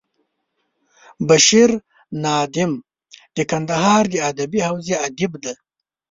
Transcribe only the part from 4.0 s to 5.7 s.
د ادبي حوزې ادیب دی.